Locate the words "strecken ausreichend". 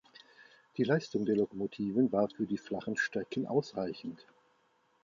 2.97-4.25